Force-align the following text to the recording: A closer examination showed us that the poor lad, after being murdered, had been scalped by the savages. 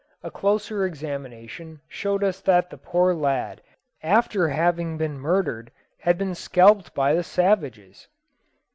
A 0.23 0.31
closer 0.31 0.83
examination 0.83 1.79
showed 1.87 2.23
us 2.23 2.41
that 2.41 2.71
the 2.71 2.77
poor 2.79 3.13
lad, 3.13 3.61
after 4.01 4.47
being 4.71 4.97
murdered, 5.19 5.71
had 5.99 6.17
been 6.17 6.33
scalped 6.33 6.95
by 6.95 7.13
the 7.13 7.23
savages. 7.23 8.07